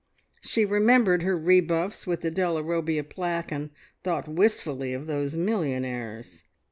[0.41, 3.69] She remembered her rebuffs with the Della Robbia plaque and
[4.03, 6.41] thought wistfully of those millionaires!